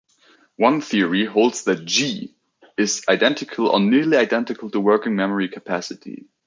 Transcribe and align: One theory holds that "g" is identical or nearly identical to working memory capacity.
One 0.55 0.81
theory 0.81 1.25
holds 1.25 1.65
that 1.65 1.85
"g" 1.85 2.33
is 2.75 3.05
identical 3.07 3.67
or 3.67 3.79
nearly 3.79 4.17
identical 4.17 4.71
to 4.71 4.79
working 4.79 5.15
memory 5.15 5.47
capacity. 5.47 6.25